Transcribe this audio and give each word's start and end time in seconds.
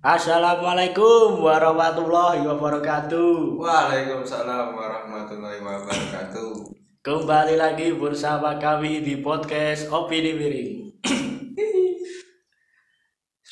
Assalamualaikum 0.00 1.44
warahmatullahi 1.44 2.40
wabarakatuh. 2.48 3.60
Waalaikumsalam 3.60 4.72
warahmatullahi 4.72 5.60
wabarakatuh. 5.60 6.72
Kembali 7.04 7.60
lagi 7.60 7.92
bersama 7.92 8.56
kami 8.56 9.04
di 9.04 9.20
podcast 9.20 9.92
Opini 9.92 10.32
Miring. 10.32 10.72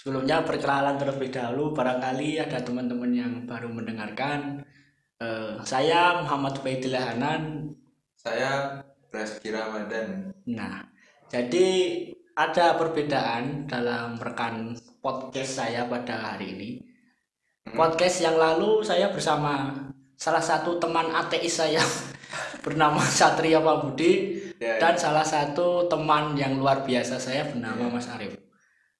Sebelumnya 0.00 0.40
perkenalan 0.40 0.96
terlebih 0.96 1.28
dahulu, 1.28 1.76
barangkali 1.76 2.40
ada 2.40 2.64
teman-teman 2.64 3.12
yang 3.12 3.32
baru 3.44 3.68
mendengarkan. 3.68 4.64
Eh, 5.20 5.60
saya 5.68 6.24
Muhammad 6.24 6.64
Faidillah 6.64 7.12
Hanan. 7.12 7.76
Saya 8.16 8.80
Reski 9.12 9.52
Ramadan. 9.52 10.32
Nah, 10.48 10.80
jadi 11.28 11.68
ada 12.38 12.78
perbedaan 12.78 13.66
dalam 13.66 14.14
rekan 14.22 14.78
podcast 15.02 15.58
saya 15.58 15.90
pada 15.90 16.14
hari 16.14 16.54
ini. 16.54 16.70
Hmm. 17.66 17.74
Podcast 17.74 18.22
yang 18.22 18.38
lalu 18.38 18.86
saya 18.86 19.10
bersama 19.10 19.74
salah 20.14 20.38
satu 20.38 20.78
teman 20.78 21.10
ateis 21.10 21.58
saya 21.58 21.82
bernama 22.64 23.02
Satria 23.02 23.58
Pabudi 23.58 24.46
Ya, 24.58 24.74
dan 24.82 24.98
salah 24.98 25.22
satu 25.22 25.86
teman 25.86 26.34
yang 26.34 26.58
luar 26.58 26.82
biasa 26.82 27.14
saya 27.22 27.46
bernama 27.46 27.86
Ya. 27.86 27.94
Mas 27.94 28.10
Arif. 28.10 28.34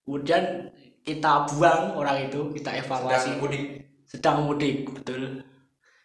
Kemudian 0.06 0.70
kita 1.02 1.50
buang 1.50 1.98
orang 1.98 2.30
itu, 2.30 2.54
kita 2.54 2.78
evaluasi 2.78 3.34
sedang 3.34 3.42
mudik. 3.42 3.64
sedang 4.06 4.38
mudik, 4.46 4.76
betul. 4.86 5.42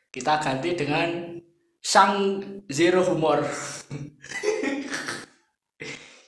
Kita 0.10 0.42
ganti 0.42 0.74
dengan 0.74 1.38
sang 1.86 2.42
zero 2.66 3.06
humor. 3.06 3.46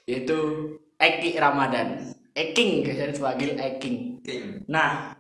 Yaitu 0.06 0.38
Eki 0.96 1.36
Ramadan. 1.36 2.16
Eking, 2.36 2.84
saya 2.84 3.12
dipanggil 3.12 3.56
Eking. 3.56 4.20
King. 4.20 4.68
Nah, 4.68 5.16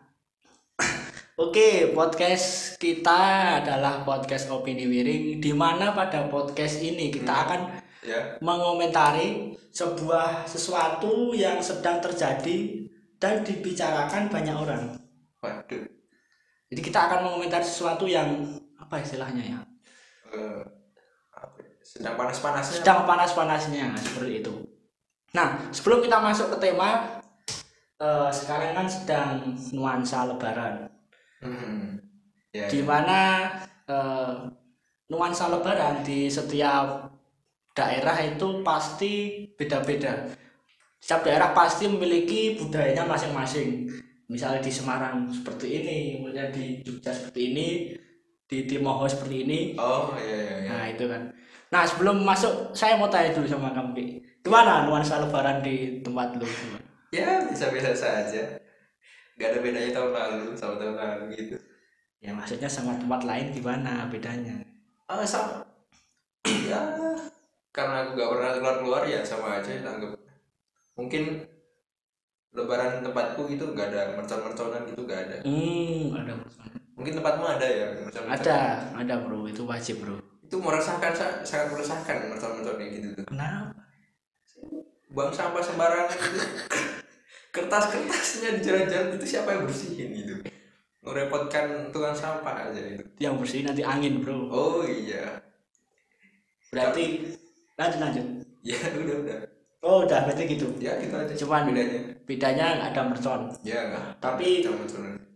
oke 1.44 1.96
podcast 1.96 2.76
kita 2.76 3.22
adalah 3.64 4.04
podcast 4.04 4.52
opini 4.52 4.84
miring, 4.84 5.40
di 5.40 5.52
mana 5.56 5.96
pada 5.96 6.28
podcast 6.28 6.84
ini 6.84 7.08
kita 7.12 7.32
Hmm. 7.32 7.44
akan 7.48 7.62
Ya. 8.06 8.38
mengomentari 8.38 9.58
sebuah 9.72 10.46
sesuatu 10.46 11.34
yang 11.34 11.58
sedang 11.58 11.98
terjadi 11.98 12.86
dan 13.18 13.42
dibicarakan 13.42 14.30
banyak 14.30 14.54
orang. 14.56 14.84
Waduh. 15.42 15.88
Jadi 16.70 16.82
kita 16.84 17.10
akan 17.10 17.26
mengomentari 17.26 17.66
sesuatu 17.66 18.06
yang 18.06 18.60
apa 18.76 19.02
istilahnya 19.02 19.44
ya? 19.44 19.60
Ya? 20.36 20.64
sedang 21.86 22.18
panas-panasnya. 22.18 22.82
Sedang 22.82 23.06
panas-panasnya 23.06 23.94
seperti 23.96 24.42
itu. 24.44 24.54
Nah, 25.36 25.60
sebelum 25.76 26.00
kita 26.00 26.24
masuk 26.24 26.56
ke 26.56 26.72
tema, 26.72 27.20
eh, 28.00 28.30
sekarang 28.32 28.72
kan 28.72 28.88
sedang 28.88 29.60
nuansa 29.76 30.24
Lebaran. 30.32 30.88
Hmm. 31.44 32.00
Ya. 32.56 32.72
di 32.72 32.80
mana 32.80 33.52
eh, 33.84 34.36
nuansa 35.12 35.52
lebaran 35.52 36.02
di 36.08 36.32
setiap 36.32 37.12
daerah 37.76 38.16
itu 38.24 38.64
pasti 38.64 39.44
beda-beda. 39.60 40.32
Setiap 41.04 41.28
daerah 41.28 41.52
pasti 41.52 41.86
memiliki 41.92 42.56
budayanya 42.58 43.04
masing-masing. 43.06 43.92
Misalnya 44.32 44.64
di 44.64 44.72
Semarang 44.74 45.30
seperti 45.30 45.84
ini, 45.84 45.98
kemudian 46.18 46.50
di 46.50 46.82
Jogja 46.82 47.14
seperti 47.14 47.42
ini, 47.54 47.68
di 48.48 48.66
Timoho 48.66 49.06
seperti 49.06 49.46
ini. 49.46 49.60
Oh 49.78 50.16
iya 50.18 50.38
iya. 50.40 50.56
iya. 50.66 50.70
Nah, 50.72 50.86
itu 50.90 51.06
kan. 51.06 51.22
Nah, 51.70 51.84
sebelum 51.86 52.24
masuk 52.26 52.74
saya 52.74 52.98
mau 52.98 53.12
tanya 53.12 53.36
dulu 53.36 53.46
sama 53.46 53.70
kamu. 53.76 54.24
Gimana 54.46 54.86
nuansa 54.86 55.18
lebaran 55.18 55.60
di 55.60 56.00
tempat 56.00 56.38
lu? 56.38 56.46
Ya 57.10 57.42
biasa-biasa 57.42 57.92
saja. 57.92 58.44
Gak 59.36 59.50
ada 59.52 59.60
bedanya 59.60 59.90
tahun 59.92 60.12
lalu 60.14 60.54
sama 60.54 60.78
tahun 60.78 60.96
lalu 60.96 61.24
gitu. 61.34 61.58
Ya 62.22 62.30
maksudnya 62.32 62.70
sama 62.70 62.94
tempat 62.96 63.26
lain 63.26 63.50
gimana 63.52 64.06
bedanya? 64.06 64.54
Ah 65.10 65.26
sama. 65.26 65.66
ya 66.70 66.78
karena 67.74 68.06
aku 68.06 68.16
gak 68.16 68.30
pernah 68.32 68.52
keluar-keluar 68.54 69.04
ya 69.04 69.26
sama 69.26 69.58
aja 69.58 69.82
tanggap. 69.82 70.14
Mungkin 70.94 71.42
Lebaran 72.56 73.04
tempatku 73.04 73.52
gitu 73.52 73.76
gak 73.76 73.92
ada 73.92 74.16
mercon-merconan 74.16 74.88
gitu 74.88 75.04
gak 75.04 75.28
ada. 75.28 75.38
Hmm, 75.44 76.16
ada 76.16 76.32
Mungkin 76.96 77.20
tempatmu 77.20 77.44
ada 77.44 77.68
ya 77.68 77.86
mercon-mercon. 78.00 78.46
ada 78.48 78.58
ada 78.96 79.16
bro 79.20 79.44
itu 79.44 79.68
wajib 79.68 80.00
bro 80.00 80.16
Itu 80.40 80.64
meresahkan 80.64 81.12
sa- 81.12 81.44
sangat 81.44 81.76
meresahkan 81.76 82.32
mercon-mercon 82.32 82.80
kayak 82.80 82.92
gitu 82.96 83.08
tuh. 83.12 83.26
kenapa 83.28 83.76
Buang 85.16 85.32
sampah 85.32 85.64
sembarangan 85.64 86.12
gitu. 86.12 86.40
Kertas-kertasnya 87.56 88.60
di 88.60 88.62
jalan-jalan 88.62 89.16
itu 89.16 89.26
siapa 89.26 89.50
yang 89.50 89.64
bersihin 89.64 90.10
gitu. 90.12 90.34
Ngerepotkan 91.02 91.88
tukang 91.90 92.12
sampah 92.12 92.68
aja 92.68 92.82
itu. 92.82 93.06
yang 93.16 93.38
bersih 93.38 93.62
nanti 93.62 93.80
angin 93.80 94.20
bro 94.20 94.50
Oh 94.50 94.82
iya. 94.82 95.40
berarti 96.68 97.32
lanjut 97.74 98.00
lanjut 98.02 98.26
Ya 98.60 98.76
udah 98.98 99.18
udah. 99.22 99.38
oh 99.80 100.04
udah 100.04 100.26
berarti 100.26 100.44
gitu 100.50 100.68
Ya 100.78 100.98
gitu 100.98 101.14
aja. 101.14 101.32
Cuman- 101.38 101.70
bedanya. 101.70 102.02
bedanya 102.26 102.66
nggak 102.76 102.90
ada 102.92 103.02
mercon 103.06 103.42
Ya 103.64 103.80
enggak. 103.88 104.06
Tapi- 104.20 104.66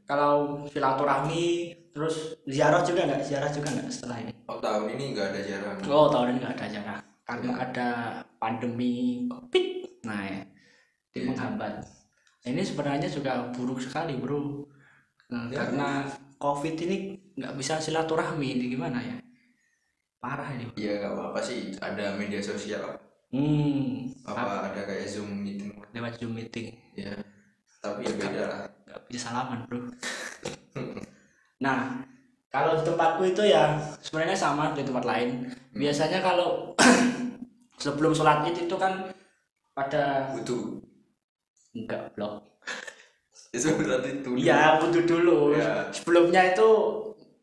kalau 0.03 0.65
silaturahmi 0.67 1.45
terus 1.93 2.33
ziarah 2.43 2.81
juga 2.81 3.05
nggak 3.05 3.21
ziarah 3.21 3.47
juga 3.47 3.69
nggak 3.71 3.87
setelah 3.87 4.17
ini 4.19 4.33
Oh 4.49 4.57
tahun 4.57 4.89
ini 4.91 5.03
nggak 5.13 5.27
ada 5.29 5.41
jarang. 5.45 5.77
oh 5.85 6.07
tahun 6.09 6.25
ini 6.27 6.37
nggak 6.41 6.53
ada 6.57 6.65
ziarah 6.67 6.99
karena 7.29 7.51
ada 7.59 7.89
pandemi 8.35 8.93
covid 9.23 9.67
nah 10.01 10.17
ya 10.19 10.41
Iya. 11.09 11.25
menghambat 11.25 11.85
ini 12.43 12.61
sebenarnya 12.61 13.05
juga 13.05 13.49
buruk 13.51 13.77
sekali 13.77 14.15
bro 14.15 14.65
Nah, 15.29 15.45
Ya. 15.47 15.61
karena 15.61 16.09
covid 16.35 16.73
ini 16.79 16.97
nggak 17.35 17.53
bisa 17.53 17.77
silaturahmi 17.77 18.49
ini 18.51 18.65
gimana 18.67 18.97
ya 18.97 19.17
parah 20.17 20.49
ini 20.49 20.73
Iya 20.73 20.99
nggak 20.99 21.13
apa-apa 21.13 21.39
sih. 21.39 21.69
Ada 21.77 22.17
media 22.17 22.41
sosial. 22.41 22.97
hmm 23.29 24.09
Apa 24.25 24.67
ada 24.67 24.81
kayak 24.83 25.05
zoom 25.05 25.29
meeting. 25.39 25.69
lewat 25.89 26.17
zoom 26.17 26.33
meeting 26.33 26.73
Ya. 26.93 27.13
Tapi 27.79 28.03
ya 28.03 28.11
beda 28.11 28.41
lah. 28.43 28.61
nggak 28.83 28.99
bisa 29.05 29.29
salaman 29.29 29.59
bro 29.63 29.79
nah 31.59 32.01
kalau 32.49 32.73
di 32.73 32.83
tempatku 32.83 33.21
itu 33.27 33.43
ya 33.45 33.77
sebenarnya 34.01 34.33
sama 34.33 34.73
di 34.73 34.81
tempat 34.81 35.05
lain 35.05 35.45
biasanya 35.71 36.19
kalau 36.19 36.73
sebelum 37.79 38.11
sholat 38.11 38.43
id 38.45 38.67
itu 38.67 38.75
kan 38.75 39.07
pada 39.71 40.29
Butuh. 40.35 40.83
enggak 41.71 42.11
blok 42.13 42.43
Itu 43.49 43.73
berarti 43.73 44.21
tuh. 44.21 44.35
iya 44.35 44.77
butuh 44.77 45.03
dulu 45.03 45.55
Ya. 45.55 45.87
sebelumnya 45.89 46.53
itu 46.53 46.67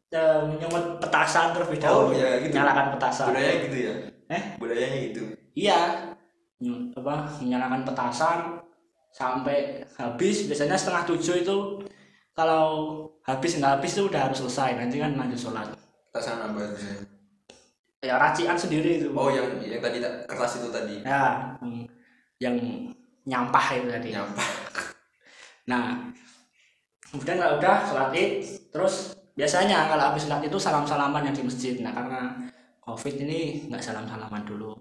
eh, 0.08 0.40
menyemut 0.44 1.00
petasan 1.00 1.50
terlebih 1.50 1.80
Oh, 1.80 1.82
dahulu 1.82 2.14
iya, 2.14 2.38
gitu. 2.38 2.54
nyalakan 2.54 2.94
petasan 2.94 3.26
Budaya 3.32 3.52
gitu 3.64 3.76
ya. 3.80 3.94
Eh? 4.28 4.42
Budayanya 4.56 4.98
gitu. 5.10 5.22
iya 5.52 5.80
apa 6.94 7.14
menyalakan 7.38 7.82
petasan 7.82 8.38
sampai 9.12 9.84
habis 9.96 10.44
biasanya 10.44 10.76
setengah 10.76 11.04
tujuh 11.06 11.42
itu 11.42 11.56
kalau 12.32 12.64
habis 13.24 13.56
nggak 13.56 13.80
habis 13.80 13.96
itu 13.96 14.06
udah 14.06 14.28
harus 14.28 14.38
selesai 14.40 14.76
nanti 14.76 14.96
kan 14.96 15.16
lanjut 15.16 15.40
sholat 15.40 15.68
Petasan 16.12 16.38
apa 16.44 16.60
itu? 16.70 17.15
Ya 18.00 18.14
racian 18.16 18.54
sendiri 18.54 19.00
itu 19.02 19.08
Oh 19.12 19.28
yang 19.28 19.58
yang 19.60 19.80
tadi 19.80 19.98
kertas 20.00 20.60
itu 20.60 20.68
tadi. 20.70 20.96
ya 21.02 21.56
yang 22.38 22.56
nyampah 23.24 23.66
itu 23.74 23.88
tadi 23.88 24.10
Nyampah. 24.12 24.48
nah 25.66 25.98
kemudian 27.10 27.36
kalau 27.40 27.58
udah 27.58 27.76
sholat 27.82 28.10
id 28.12 28.44
terus 28.70 29.16
biasanya 29.34 29.88
kalau 29.90 30.12
habis 30.12 30.28
sholat 30.28 30.44
itu 30.44 30.58
salam 30.60 30.84
salaman 30.84 31.26
yang 31.26 31.34
di 31.34 31.42
masjid 31.42 31.74
nah 31.80 31.90
karena 31.90 32.20
covid 32.78 33.14
ini 33.18 33.66
nggak 33.66 33.82
salam 33.82 34.06
salaman 34.06 34.42
dulu 34.44 34.74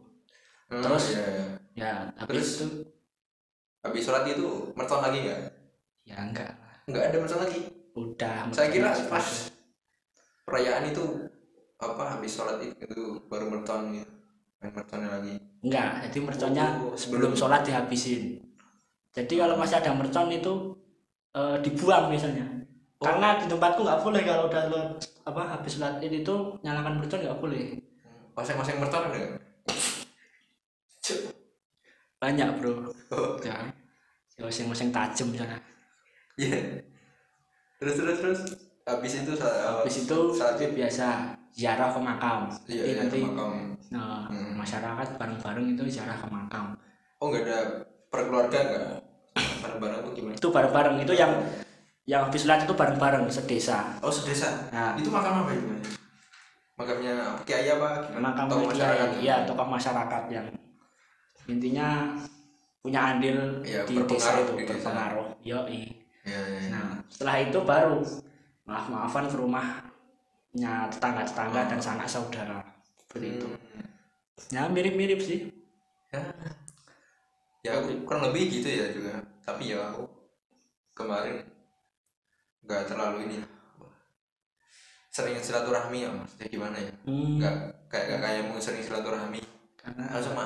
Hmm, 0.66 0.82
Terus? 0.82 1.14
iya, 1.14 1.26
iya. 1.30 1.46
ya 1.78 1.92
habis 2.18 2.34
Terus? 2.42 2.50
itu 2.58 2.66
Habis 3.86 4.02
sholat 4.02 4.26
itu 4.26 4.74
mercon 4.74 4.98
lagi 4.98 5.22
nggak? 5.22 5.42
ya 6.10 6.18
enggak 6.18 6.52
Nggak 6.90 7.04
ada 7.06 7.18
mercon 7.22 7.42
lagi. 7.46 7.60
udah 7.94 8.50
Saya 8.50 8.74
kira 8.74 8.90
pas 9.06 9.54
perayaan 10.42 10.90
itu 10.90 11.04
apa 11.88 12.04
habis 12.12 12.32
sholat 12.32 12.58
itu 12.60 13.02
baru 13.26 13.46
mercon 13.48 13.94
gitu. 13.94 14.10
Main 14.58 14.72
merconnya 14.72 15.10
lagi. 15.12 15.36
enggak 15.62 15.90
jadi 16.06 16.18
merconnya 16.22 16.66
Oh, 16.80 16.94
sebelum 16.94 17.30
sebelum. 17.30 17.32
sholat 17.36 17.62
dihabisin 17.62 18.38
jadi 19.12 19.34
kalau 19.38 19.56
masih 19.56 19.78
ada 19.78 19.92
mercon 19.92 20.30
itu 20.30 20.54
eh, 21.32 21.58
dibuang 21.60 22.10
biasanya 22.10 22.46
Oh. 22.96 23.04
karena 23.04 23.36
di 23.36 23.46
tempatku 23.46 23.84
nggak 23.84 24.00
boleh 24.00 24.22
kalau 24.24 24.48
udah 24.48 24.62
sholat- 24.66 24.96
apa 25.24 25.42
habis 25.52 25.76
sholat 25.76 26.00
itu 26.00 26.36
nyalakan 26.62 26.96
mercon 26.98 27.20
nggak 27.20 27.38
boleh 27.38 27.76
Masing-masing 28.32 28.78
mercon 28.78 29.04
ada 29.06 29.20
banyak 32.18 32.50
bro 32.58 32.90
Oh, 33.12 33.38
ya 33.40 33.70
masing-masing 34.38 34.90
tajam 34.90 35.30
sana 35.32 35.58
iya. 36.36 36.82
Terus 37.78 37.96
terus 37.96 38.18
terus 38.20 38.42
habis 38.86 39.14
itu 39.18 39.34
habis 39.42 39.96
itu 40.00 40.18
saat 40.32 40.56
itu 40.56 40.70
biasa 40.72 41.34
ziarah 41.50 41.90
ke 41.90 42.00
makam 42.00 42.40
iya, 42.70 42.84
iya, 42.86 42.94
nanti 43.02 43.18
ke 43.18 43.26
makam. 43.26 43.74
nah, 43.90 44.28
Hmm. 44.30 44.54
masyarakat 44.54 45.08
bareng-bareng 45.18 45.66
itu 45.74 45.84
ziarah 45.90 46.14
ke 46.14 46.28
makam 46.28 46.78
Oh 47.18 47.32
nggak 47.32 47.48
ada 47.48 47.60
per 48.12 48.28
keluarga 48.28 48.60
nggak? 48.60 48.86
Bareng-bareng 49.64 50.00
tuh 50.04 50.12
gimana? 50.14 50.36
itu 50.36 50.48
bareng-bareng 50.48 50.96
itu 51.02 51.14
yang 51.14 51.32
yang 52.06 52.22
habis 52.24 52.46
sholat 52.46 52.62
itu 52.62 52.74
bareng-bareng 52.74 53.26
sedesa 53.28 53.98
oh 54.00 54.14
sedesa 54.14 54.70
nah 54.70 54.94
itu 54.94 55.10
makam 55.10 55.42
apa 55.42 55.52
itu 55.52 55.66
makamnya 56.76 57.14
kiai 57.42 57.72
apa 57.72 58.14
makam 58.16 58.46
Tokoh 58.46 58.70
masyarakat 58.70 59.10
ya 59.18 59.36
tokoh 59.44 59.66
masyarakat 59.66 60.24
yang 60.30 60.46
intinya 61.46 62.14
punya 62.80 63.16
andil 63.16 63.64
Ya, 63.66 63.82
di 63.90 63.98
desa 64.06 64.38
itu 64.38 64.54
di 64.54 64.64
desa. 64.64 64.78
berpengaruh 64.86 65.28
yoi 65.42 65.82
ya, 66.22 66.38
ya, 66.38 66.60
ya. 66.60 66.70
nah 66.70 66.86
setelah 67.10 67.36
itu 67.42 67.60
baru 67.64 67.98
maaf 68.66 68.90
maafan 68.90 69.30
ke 69.30 69.38
rumahnya 69.38 70.90
tetangga 70.90 71.22
tetangga 71.22 71.62
dan 71.70 71.80
sanak 71.80 72.10
saudara. 72.10 72.60
Seperti 72.98 73.40
itu. 73.40 73.48
Hmm. 73.48 73.88
ya 74.52 74.62
mirip 74.68 74.94
mirip 74.98 75.20
sih. 75.22 75.50
Ya. 76.10 76.22
Ya 77.66 77.72
kurang 78.06 78.30
lebih 78.30 78.50
gitu 78.50 78.68
ya 78.70 78.90
juga. 78.90 79.22
Tapi 79.46 79.74
ya 79.74 79.94
aku 79.94 80.10
kemarin 80.98 81.46
nggak 82.66 82.90
terlalu 82.90 83.30
ini 83.30 83.38
sering 85.14 85.40
silaturahmi 85.40 86.04
ya 86.04 86.10
maksudnya 86.12 86.48
gimana 86.50 86.78
ya? 86.82 86.92
Hmm, 87.08 87.40
nggak 87.40 87.56
kayak 87.88 88.06
nggak 88.12 88.22
kayak 88.26 88.42
mau 88.50 88.60
sering 88.60 88.84
silaturahmi. 88.84 89.42
Karena 89.78 90.04
cuma 90.20 90.46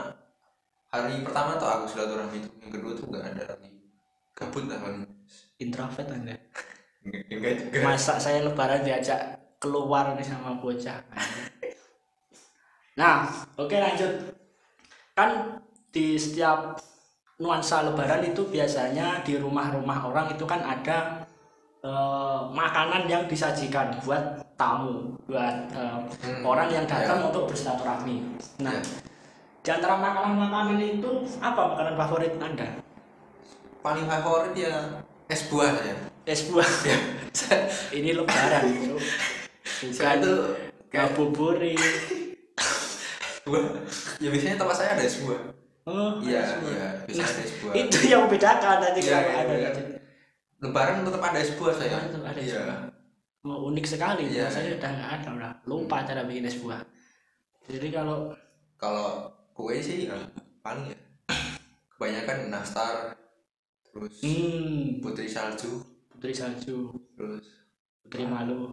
hari 0.91 1.23
pertama 1.23 1.55
tuh 1.55 1.67
aku 1.71 1.85
silaturahmi 1.87 2.37
itu 2.43 2.49
yang 2.59 2.71
kedua 2.75 2.91
tuh 2.93 3.07
nggak 3.07 3.25
ada. 3.33 3.43
Lagi 3.55 3.79
gabut 4.35 4.67
lah 4.67 4.79
paling. 4.83 5.03
Introvert 5.59 6.07
anda 6.15 6.38
enggak 7.09 7.53
juga. 7.57 7.81
Masa 7.83 8.15
saya 8.15 8.45
lebaran 8.45 8.81
diajak 8.81 9.19
keluar 9.57 10.13
nih 10.13 10.23
sama 10.23 10.55
bocah. 10.55 11.01
Nah 12.95 13.27
oke 13.55 13.75
lanjut. 13.75 14.11
Kan 15.15 15.59
di 15.89 16.15
setiap 16.15 16.79
nuansa 17.39 17.87
lebaran 17.87 18.21
itu 18.21 18.43
biasanya 18.45 19.23
di 19.23 19.35
rumah-rumah 19.35 20.05
orang 20.05 20.27
itu 20.31 20.43
kan 20.43 20.59
ada 20.59 21.23
eh, 21.79 22.41
makanan 22.51 23.07
yang 23.07 23.23
disajikan 23.25 23.95
buat 24.03 24.43
tamu 24.55 25.15
buat 25.23 25.55
eh, 25.71 25.97
Hmm, 26.19 26.43
orang 26.43 26.67
yang 26.67 26.83
datang 26.83 27.23
ya. 27.23 27.25
untuk 27.31 27.47
bersilaturahmi. 27.47 28.17
Nah 28.59 28.75
Ya. 28.75 28.83
di 29.59 29.69
antara 29.71 29.95
makanan-makanan 29.95 30.79
itu 30.79 31.11
apa 31.39 31.61
makanan 31.75 31.95
favorit 31.95 32.33
anda? 32.39 32.67
Paling 33.79 34.07
favorit 34.07 34.53
ya 34.55 34.99
es 35.27 35.47
buah 35.47 35.71
saya 35.71 35.95
es 36.29 36.45
buah 36.45 36.69
ya 36.89 36.97
ini 37.89 38.13
lebaran 38.13 38.69
bro. 38.85 39.01
saya 39.89 40.21
bukan 40.21 40.21
tuh 40.21 40.37
kayak 40.93 41.17
buah 41.17 41.57
ya 44.23 44.27
biasanya 44.29 44.55
tempat 44.61 44.75
saya 44.77 44.89
ada 44.93 45.03
es 45.03 45.17
buah 45.25 45.41
oh 45.89 46.21
iya 46.21 46.45
buah. 46.61 46.69
iya 46.69 46.87
biasanya 47.09 47.29
ada 47.33 47.41
es 47.41 47.53
buah 47.57 47.73
itu 47.73 47.97
yang 48.05 48.21
membedakan 48.29 48.77
nanti 48.77 48.99
Iya, 49.01 49.09
kalau 49.09 49.25
iya, 49.25 49.41
ada 49.41 49.53
iya. 49.57 49.69
nanti. 49.73 49.81
lebaran 50.61 51.01
tetap 51.01 51.21
ada 51.25 51.39
es 51.41 51.51
buah 51.57 51.73
saya 51.73 51.97
tetap 52.05 52.23
ada 52.25 52.39
es 52.39 52.53
iya 52.53 52.61
buah. 52.61 52.79
Oh, 53.39 53.71
unik 53.71 53.87
sekali 53.87 54.27
Iya. 54.29 54.51
saya 54.51 54.75
udah 54.77 54.91
nggak 54.91 55.11
ada 55.23 55.29
udah 55.33 55.51
lupa 55.65 56.05
cara 56.05 56.21
bikin 56.27 56.45
es 56.45 56.61
buah 56.61 56.81
jadi 57.65 57.89
kalau 57.89 58.29
kalau 58.77 59.33
kue 59.53 59.81
sih 59.81 60.05
ya, 60.07 60.15
paling 60.61 60.93
ya 60.93 60.97
kebanyakan 61.97 62.53
nastar 62.53 63.17
terus 63.89 64.21
hmm, 64.21 65.01
putri 65.01 65.25
salju 65.25 65.81
putri 66.19 66.35
salju. 66.35 66.91
Terus? 67.15 67.47
Putri 68.03 68.27
malu. 68.27 68.67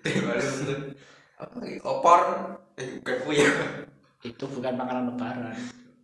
Baru 0.00 0.40
terus? 0.40 0.96
Apa 1.36 1.54
lagi? 1.60 1.76
Opor? 1.84 2.20
Eh 2.80 2.96
bukan 3.04 3.16
ya 3.36 3.50
itu 4.24 4.44
bukan 4.48 4.72
makanan 4.72 5.12
lebaran. 5.12 5.52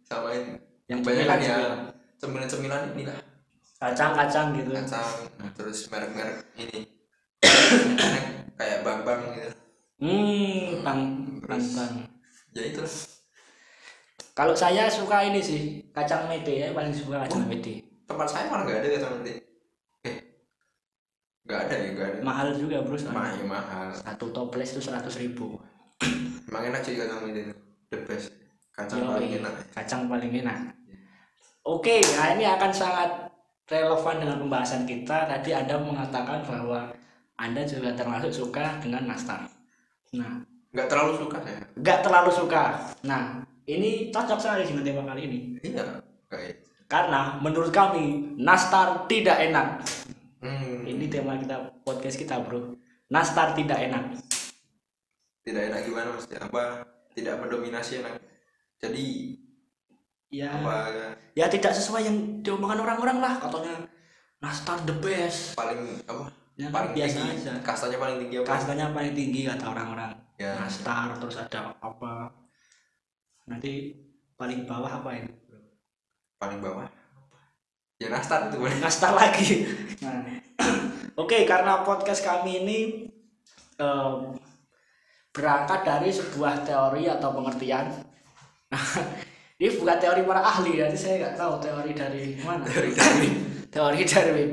Sama 0.05 0.29
ini. 0.37 0.61
Yang 0.93 0.99
kebanyakan 1.09 1.39
ya. 1.41 1.57
cemilan-cemilan. 2.21 2.83
ini 2.93 3.09
lah. 3.09 3.17
Kacang-kacang 3.81 4.53
gitu. 4.61 4.77
Kacang. 4.77 5.09
Terus 5.57 5.89
merek-merek 5.89 6.45
ini. 6.61 6.85
Kayak 8.61 8.85
bang 8.85 9.01
bang 9.09 9.21
gitu. 9.41 9.51
Hmm 10.05 10.85
bang 10.85 11.01
bang 11.41 11.61
Terus- 11.65 11.77
bang 11.77 11.93
ya 12.51 12.63
itu 12.67 12.83
kalau 14.35 14.57
saya 14.57 14.91
suka 14.91 15.23
ini 15.23 15.39
sih 15.39 15.87
kacang 15.95 16.27
mete 16.27 16.51
ya 16.51 16.75
paling 16.75 16.91
suka 16.91 17.23
kacang 17.23 17.47
mete 17.47 17.85
tempat 18.11 18.27
saya 18.27 18.51
malah 18.51 18.67
nggak 18.67 18.81
ada 18.83 18.89
kacang 18.99 19.15
eh 19.29 19.39
nggak 21.47 21.61
ada 21.67 21.75
ya 21.75 21.89
nggak 21.97 22.07
ada. 22.07 22.19
Mahal 22.21 22.49
juga 22.57 22.77
bro 22.85 22.97
mahal 23.11 23.35
ya 23.41 23.47
mahal. 23.47 23.89
Satu 23.97 24.27
toples 24.31 24.71
itu 24.77 24.81
seratus 24.83 25.17
ribu. 25.17 25.57
Emang 26.49 26.63
enak 26.69 26.83
sih 26.83 26.97
kacang 26.97 27.31
ini 27.31 27.53
the 27.93 27.99
best. 28.05 28.33
Kacang 28.75 29.05
Yoi, 29.05 29.13
paling 29.13 29.33
enak 29.43 29.55
kacang 29.77 30.03
paling 30.09 30.33
enak. 30.33 30.59
Oke 31.65 32.01
nah 32.17 32.33
ini 32.33 32.45
akan 32.49 32.71
sangat 32.73 33.11
relevan 33.69 34.17
dengan 34.21 34.37
pembahasan 34.41 34.83
kita. 34.89 35.29
Tadi 35.29 35.51
anda 35.53 35.77
mengatakan 35.77 36.43
bahwa 36.45 36.91
anda 37.37 37.63
juga 37.65 37.93
termasuk 37.97 38.33
suka 38.33 38.81
dengan 38.81 39.09
nastar. 39.09 39.45
Nah 40.17 40.43
nggak 40.71 40.87
terlalu 40.87 41.13
suka 41.19 41.37
saya 41.43 41.61
nggak 41.77 41.99
terlalu 42.05 42.31
suka. 42.31 42.65
Nah 43.05 43.43
ini 43.67 44.11
cocok 44.11 44.39
sekali 44.39 44.65
dengan 44.67 44.85
tema 44.87 45.03
kali 45.09 45.23
ini. 45.27 45.39
Iya 45.61 46.01
kayak 46.31 46.71
karena 46.91 47.39
menurut 47.39 47.71
kami 47.71 48.35
nastar 48.35 49.07
tidak 49.07 49.39
enak 49.39 49.79
hmm, 50.41 50.89
ini 50.89 51.07
tema 51.09 51.37
kita 51.41 51.81
podcast 51.85 52.17
kita 52.17 52.41
bro. 52.41 52.77
Nastar 53.11 53.53
tidak 53.57 53.79
enak. 53.81 54.17
Tidak 55.45 55.63
enak 55.73 55.81
gimana 55.87 56.09
maksudnya 56.15 56.47
apa? 56.47 56.85
Tidak 57.17 57.35
mendominasi 57.41 58.05
enak. 58.05 58.21
Jadi 58.81 59.37
ya. 60.31 60.53
apa? 60.61 60.77
Ya 61.35 61.51
tidak 61.51 61.75
sesuai 61.75 62.07
yang 62.07 62.17
diomongkan 62.45 62.81
orang-orang 62.81 63.19
lah. 63.19 63.35
Katanya 63.41 63.87
nastar 64.41 64.79
the 64.87 64.95
best. 65.03 65.59
Paling 65.59 66.01
apa? 66.07 66.31
Ya 66.55 66.69
paling 66.69 66.93
biasa 66.93 67.19
tinggi. 67.19 67.37
aja. 67.41 67.53
Kastanya 67.65 67.99
paling 67.99 68.17
tinggi 68.21 68.37
apa? 68.41 68.47
Kastanya 68.57 68.87
paling 68.93 69.13
tinggi 69.17 69.41
kata 69.49 69.65
orang-orang. 69.69 70.13
Ya. 70.41 70.57
Nastar 70.57 71.17
terus 71.19 71.37
ada 71.41 71.75
apa? 71.81 72.31
Nanti 73.51 73.97
paling 74.41 74.65
bawah 74.65 75.05
apa 75.05 75.11
ini 75.21 75.29
bro? 75.45 75.61
paling 76.41 76.65
bawah 76.65 76.89
ya 78.01 78.09
nastar 78.09 78.49
itu 78.49 78.57
boleh 78.57 78.81
nastar 78.81 79.13
lagi. 79.13 79.69
Nah. 80.01 80.25
oke 81.21 81.37
karena 81.45 81.85
podcast 81.85 82.25
kami 82.25 82.65
ini 82.65 82.79
em, 83.77 84.41
berangkat 85.37 85.81
dari 85.85 86.09
sebuah 86.09 86.65
teori 86.65 87.05
atau 87.13 87.29
pengertian. 87.37 87.93
Ini 89.61 89.77
bukan 89.77 90.01
teori 90.01 90.25
para 90.25 90.41
ahli 90.41 90.81
jadi 90.81 90.97
saya 90.97 91.15
nggak 91.21 91.37
tahu 91.37 91.61
teori 91.61 91.93
dari 91.93 92.33
mana. 92.41 92.65
Teori 92.65 92.97
Darwin. 92.97 93.35
teori 93.77 94.01
Darwin 94.09 94.53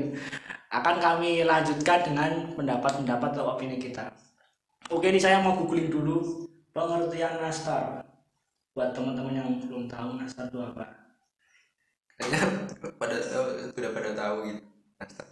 akan 0.68 0.96
kami 1.00 1.48
lanjutkan 1.48 2.04
dengan 2.04 2.52
pendapat-pendapat 2.52 3.32
atau 3.32 3.56
opini 3.56 3.80
kita. 3.80 4.12
Oke 4.92 5.08
ini 5.08 5.16
saya 5.16 5.40
mau 5.40 5.56
googling 5.56 5.88
dulu 5.88 6.44
pengertian 6.76 7.40
nastar. 7.40 8.04
Buat 8.76 8.92
teman-teman 8.92 9.32
yang 9.32 9.48
belum 9.64 9.88
tahu 9.88 10.20
nastar 10.20 10.52
itu 10.52 10.60
apa 10.60 11.07
kayaknya 12.18 12.42
pada 12.98 13.16
sudah 13.72 13.90
pada 13.94 14.10
tahu 14.12 14.36
gitu 14.50 14.60
nastar 14.98 15.26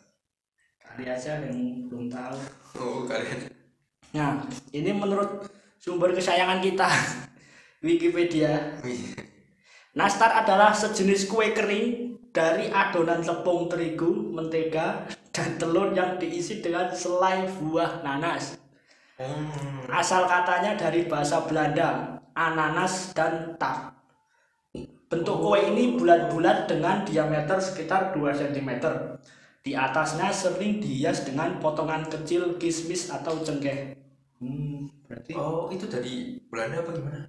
kali 0.80 1.04
aja 1.10 1.32
yang 1.44 1.90
belum 1.90 2.06
tahu 2.08 2.38
oh 2.78 3.02
kalian 3.04 3.56
Nah, 4.16 4.48
ini 4.72 4.96
menurut 4.96 5.44
sumber 5.76 6.16
kesayangan 6.16 6.64
kita, 6.64 6.88
Wikipedia. 7.84 8.80
Nastar 9.96 10.44
adalah 10.44 10.72
sejenis 10.72 11.28
kue 11.28 11.52
kering 11.52 12.16
dari 12.32 12.72
adonan 12.72 13.24
tepung 13.24 13.68
terigu, 13.68 14.32
mentega, 14.32 15.04
dan 15.32 15.56
telur 15.60 15.92
yang 15.92 16.16
diisi 16.20 16.64
dengan 16.64 16.92
selai 16.92 17.48
buah 17.60 18.04
nanas. 18.04 18.60
hmm, 19.20 19.88
Asal 19.88 20.28
katanya 20.28 20.76
dari 20.76 21.08
bahasa 21.08 21.44
Belanda, 21.44 22.20
ananas 22.36 23.16
dan 23.16 23.56
tak. 23.56 23.95
Bentuk 25.06 25.38
kue 25.38 25.60
ini 25.62 25.94
bulat-bulat 25.94 26.66
dengan 26.66 27.06
diameter 27.06 27.56
sekitar 27.56 28.10
2 28.10 28.26
cm. 28.34 28.70
Di 29.62 29.74
atasnya 29.74 30.30
sering 30.30 30.78
dihias 30.78 31.22
dengan 31.22 31.58
potongan 31.58 32.06
kecil 32.06 32.54
kismis 32.56 33.10
atau 33.10 33.38
cengkeh. 33.38 33.94
Hmm, 34.38 34.86
berarti 35.06 35.32
oh 35.32 35.70
itu 35.70 35.86
dari 35.86 36.36
Belanda 36.46 36.84
apa 36.84 36.92
gimana 36.92 37.24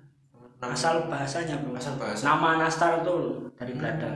Nama- 0.59 0.73
asal 0.73 1.07
bahasanya 1.07 1.55
bro. 1.61 1.71
asal 1.71 1.95
bahasa 1.95 2.21
Nama 2.25 2.49
nastar 2.59 2.91
itu 2.99 3.15
dari 3.55 3.73
Belanda. 3.73 4.09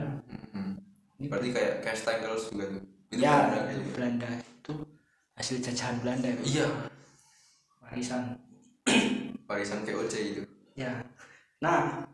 Hmm, 0.52 0.76
berarti 1.18 1.48
kayak 1.50 1.72
kayak 1.80 1.96
Stengels 1.96 2.50
juga 2.50 2.66
tuh 2.68 2.82
itu 3.08 3.22
ya, 3.22 3.32
Belanda 3.48 3.58
dari 3.64 3.80
gitu. 3.80 3.90
Belanda 3.96 4.28
itu 4.36 4.72
hasil 5.32 5.56
jajahan 5.62 5.96
Belanda 5.98 6.28
itu. 6.28 6.42
iya 6.52 6.66
Warisan. 7.80 8.22
warisan 9.44 9.80
VOC 9.82 10.14
itu 10.32 10.42
Ya. 10.72 11.04
Nah, 11.60 12.08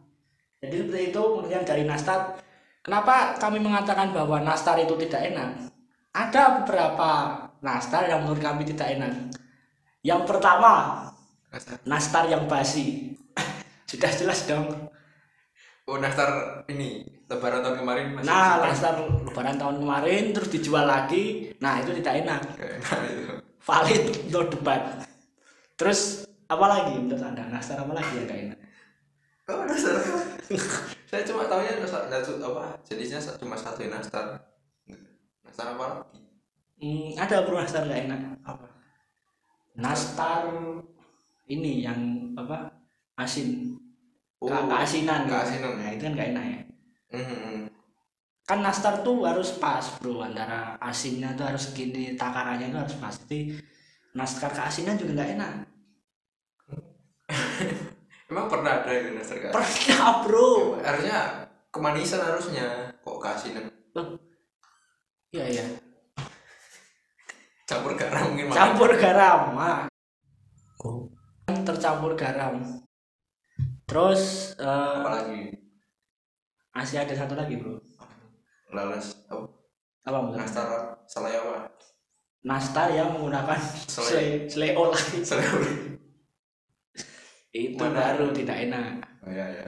jadi 0.69 0.85
seperti 0.85 1.03
itu 1.17 1.23
kemudian 1.25 1.65
dari 1.65 1.83
nastar. 1.89 2.37
Kenapa 2.85 3.41
kami 3.41 3.59
mengatakan 3.59 4.13
bahwa 4.13 4.45
nastar 4.45 4.77
itu 4.77 4.93
tidak 5.01 5.33
enak? 5.33 5.73
Ada 6.13 6.63
beberapa 6.63 7.11
nastar 7.65 8.05
yang 8.05 8.29
menurut 8.29 8.45
kami 8.45 8.69
tidak 8.69 9.01
enak. 9.01 9.13
Yang 10.05 10.23
pertama, 10.29 11.05
nastar 11.89 12.29
yang 12.29 12.45
basi. 12.45 13.17
Sudah 13.91 14.13
jelas 14.13 14.45
dong. 14.45 14.69
oh 15.89 15.97
nastar 15.97 16.29
ini 16.69 17.01
lebaran 17.25 17.65
tahun 17.65 17.77
kemarin 17.81 18.07
masih 18.13 18.29
nah 18.29 18.61
simpan. 18.61 18.69
nastar 18.69 18.93
lebaran 19.25 19.57
tahun 19.57 19.77
kemarin 19.81 20.23
terus 20.37 20.49
dijual 20.53 20.85
lagi 20.85 21.25
nah 21.65 21.81
itu 21.81 21.97
tidak 21.97 22.29
enak 22.29 22.41
itu 23.09 23.41
valid 23.65 24.05
untuk 24.29 24.61
debat 24.61 25.09
terus 25.81 26.29
apa 26.45 26.65
lagi 26.69 26.93
menurut 27.01 27.25
anda 27.25 27.49
nastar 27.49 27.81
apa 27.81 27.93
lagi 27.97 28.13
yang 28.21 28.29
gak 28.29 28.41
enak 28.53 28.59
oh 29.49 29.65
nastar 29.65 29.97
saya 31.09 31.23
cuma 31.28 31.45
tahunya 31.49 31.81
nastar 31.81 32.09
apa 32.09 32.81
jenisnya 32.85 33.21
cuma 33.37 33.57
satu 33.57 33.85
ya, 33.85 33.93
nastar. 33.93 34.38
Nastar 35.45 35.76
apa? 35.76 35.87
Lagi 36.09 36.28
Hmm, 36.78 37.11
ada 37.19 37.43
bro 37.43 37.59
nastar 37.59 37.90
gak 37.90 38.07
enak. 38.07 38.21
Apa? 38.47 38.67
Nastar 39.75 40.47
ini 41.50 41.83
yang 41.83 41.99
apa 42.38 42.71
asin. 43.19 43.75
Oh, 44.38 44.47
keasinan. 44.47 45.26
keasinan. 45.26 45.83
nah 45.83 45.90
itu 45.90 46.02
kan 46.07 46.14
gak 46.14 46.31
enak 46.38 46.45
ya. 46.47 46.61
Hmm, 47.19 47.67
kan 48.47 48.62
nastar 48.62 49.02
tuh 49.02 49.26
harus 49.26 49.59
pas 49.59 49.83
bro. 49.99 50.23
Antara 50.23 50.78
asinnya 50.78 51.35
tuh 51.35 51.50
harus 51.50 51.75
gini 51.75 52.14
takarannya 52.14 52.71
tuh 52.71 52.81
harus 52.87 52.97
pasti 53.02 53.59
nastar 54.14 54.50
keasinan 54.55 54.99
juga 54.99 55.21
nggak 55.21 55.31
enak 55.38 55.52
emang 58.29 58.47
pernah 58.47 58.85
ada 58.85 58.93
itu 58.93 59.17
nastar 59.17 59.41
keasinan 59.41 59.57
pernah 59.57 60.13
bro. 60.25 60.79
Harusnya 60.85 61.19
kemanisan 61.73 62.21
harusnya. 62.25 62.93
Kok 63.01 63.19
keasinan 63.21 63.65
iya 65.29 65.45
iya. 65.45 65.65
Campur 67.69 67.93
garam 68.01 68.33
mungkin 68.33 68.49
makan. 68.49 68.57
campur 68.57 68.91
garam 68.97 69.41
ah. 69.61 69.81
tercampur 71.69 72.13
garam. 72.17 72.65
Terus 73.85 74.55
eh, 74.57 74.97
apalagi 75.05 75.53
masih 76.73 77.05
ada 77.05 77.13
satu 77.13 77.37
lagi 77.37 77.61
bro. 77.61 77.77
Lalas 78.73 79.17
apa? 79.29 79.49
Apa 80.09 80.17
nastar 80.33 80.69
selai 81.05 81.37
apa 81.37 81.69
nastar 82.47 82.95
yang 82.95 83.13
menggunakan 83.19 83.59
Selai. 83.91 84.47
selai 84.47 84.71
selai 84.73 84.89
lagi 84.95 85.19
selai 85.27 85.47
itu 87.75 87.83
Mana? 87.83 87.97
baru 87.99 88.27
tidak 88.31 88.57
enak. 88.69 88.93
Oh, 89.27 89.33
ya 89.33 89.47
ya 89.50 89.65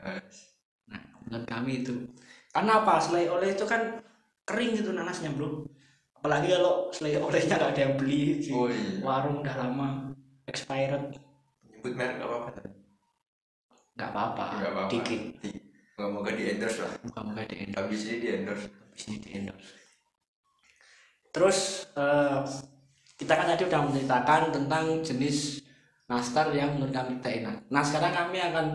nah 0.91 1.03
menurut 1.27 1.47
kami 1.47 1.83
itu. 1.83 1.95
Karena 2.51 2.83
apa? 2.83 2.99
Selai 3.03 3.27
oleh 3.31 3.55
itu 3.55 3.65
kan 3.67 4.03
kering 4.47 4.79
gitu 4.79 4.91
nanasnya 4.95 5.31
bro. 5.35 5.67
Apalagi 6.15 6.53
kalau 6.53 6.93
selai 6.93 7.17
olehnya 7.17 7.57
nggak 7.57 7.73
ada 7.75 7.83
yang 7.87 7.95
beli 7.97 8.45
di 8.45 8.51
oh 8.53 8.69
iya. 8.69 9.01
warung 9.01 9.41
udah 9.41 9.57
lama 9.57 9.89
expired. 10.45 11.17
Nyebut 11.65 11.93
merek 11.97 12.21
apa 12.21 12.35
apa 12.45 12.51
nggak 14.01 14.11
apa-apa. 14.17 14.45
Nggak 14.57 14.73
apa-apa. 14.73 14.91
Dikit. 14.91 15.23
Di- 15.45 15.61
nggak 16.01 16.09
mau 16.17 16.25
di 16.25 16.45
endorse 16.49 16.81
lah. 16.81 16.93
Muka-muka 17.05 17.43
di 17.45 17.57
endorse. 17.61 17.81
Habis 17.85 18.01
ini 18.09 18.17
di 18.17 18.29
endorse. 18.33 18.67
Habis 18.73 19.03
ini 19.05 19.17
di 19.21 19.31
endorse. 19.37 19.73
Terus 21.31 21.59
eh, 21.93 22.39
kita 23.21 23.33
kan 23.37 23.47
tadi 23.53 23.63
udah 23.69 23.81
menceritakan 23.85 24.43
tentang 24.49 24.85
jenis 25.05 25.61
nastar 26.11 26.51
yang 26.51 26.75
menurut 26.75 26.91
kami 26.91 27.23
tidak 27.23 27.47
enak. 27.47 27.57
Nah 27.71 27.83
sekarang 27.87 28.11
kami 28.11 28.43
akan 28.43 28.67